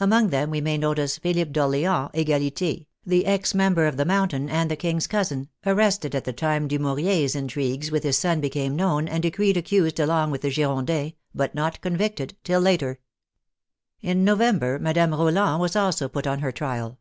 Among 0.00 0.30
them 0.30 0.50
we 0.50 0.60
may 0.60 0.76
notice 0.76 1.18
Philippe 1.18 1.52
d'Orleans 1.52 2.10
Egalite, 2.12 2.86
the 3.06 3.24
ex 3.24 3.54
member 3.54 3.86
of 3.86 3.96
the 3.96 4.04
Mountain 4.04 4.48
and 4.48 4.68
the 4.68 4.74
king's 4.74 5.06
cousin, 5.06 5.48
arrested 5.64 6.12
at 6.16 6.24
the 6.24 6.32
time 6.32 6.66
Dumouriez's 6.66 7.36
intrigues 7.36 7.88
with 7.88 8.02
his 8.02 8.18
son 8.18 8.40
became 8.40 8.74
known, 8.74 9.06
and 9.06 9.22
decreed 9.22 9.56
accused 9.56 10.00
along 10.00 10.32
with 10.32 10.40
the 10.40 10.50
Girondins, 10.50 11.12
but 11.32 11.54
not 11.54 11.80
convicted 11.82 12.36
till 12.42 12.60
later. 12.60 12.98
In 14.00 14.24
November, 14.24 14.80
Madame 14.80 15.12
Roland 15.14 15.60
was 15.60 15.76
also 15.76 16.08
put 16.08 16.26
on 16.26 16.40
her 16.40 16.50
trial. 16.50 16.98